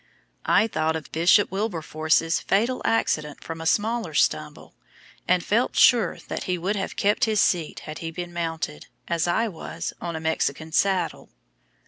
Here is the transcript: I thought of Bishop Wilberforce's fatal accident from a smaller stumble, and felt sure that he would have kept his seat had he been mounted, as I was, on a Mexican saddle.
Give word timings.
I 0.47 0.65
thought 0.65 0.95
of 0.95 1.11
Bishop 1.11 1.51
Wilberforce's 1.51 2.39
fatal 2.39 2.81
accident 2.83 3.43
from 3.43 3.61
a 3.61 3.67
smaller 3.67 4.15
stumble, 4.15 4.73
and 5.27 5.43
felt 5.45 5.75
sure 5.75 6.17
that 6.27 6.45
he 6.45 6.57
would 6.57 6.75
have 6.75 6.95
kept 6.95 7.25
his 7.25 7.39
seat 7.39 7.81
had 7.81 7.99
he 7.99 8.09
been 8.09 8.33
mounted, 8.33 8.87
as 9.07 9.27
I 9.27 9.47
was, 9.47 9.93
on 10.01 10.15
a 10.15 10.19
Mexican 10.19 10.71
saddle. 10.71 11.29